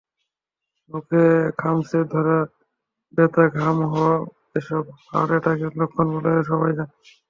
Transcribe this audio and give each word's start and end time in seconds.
বুকে 0.91 1.23
খামচে 1.59 1.99
ধরা 2.11 2.37
ব্যথা, 3.13 3.43
ঘাম 3.57 3.77
হওয়া—এসব 3.91 4.83
হার্ট 5.05 5.29
অ্যাটাকের 5.33 5.71
লক্ষণ 5.79 6.07
বলে 6.15 6.31
সবাই 6.49 6.71
জানে। 6.77 6.93